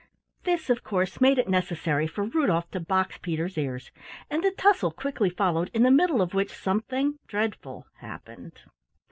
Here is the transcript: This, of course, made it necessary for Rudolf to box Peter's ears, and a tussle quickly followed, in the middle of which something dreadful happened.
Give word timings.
This, 0.45 0.71
of 0.71 0.83
course, 0.83 1.21
made 1.21 1.37
it 1.37 1.47
necessary 1.47 2.07
for 2.07 2.23
Rudolf 2.23 2.71
to 2.71 2.79
box 2.79 3.19
Peter's 3.21 3.55
ears, 3.55 3.91
and 4.31 4.43
a 4.43 4.49
tussle 4.49 4.89
quickly 4.89 5.29
followed, 5.29 5.69
in 5.75 5.83
the 5.83 5.91
middle 5.91 6.23
of 6.23 6.33
which 6.33 6.51
something 6.51 7.19
dreadful 7.27 7.85
happened. 7.97 8.61